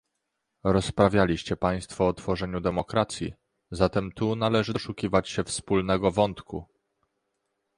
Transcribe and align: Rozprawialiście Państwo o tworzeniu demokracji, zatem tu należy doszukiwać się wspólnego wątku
Rozprawialiście 0.63 1.57
Państwo 1.57 2.07
o 2.07 2.13
tworzeniu 2.13 2.61
demokracji, 2.61 3.33
zatem 3.71 4.11
tu 4.11 4.35
należy 4.35 4.73
doszukiwać 4.73 5.29
się 5.29 5.43
wspólnego 5.43 6.11
wątku 6.11 6.65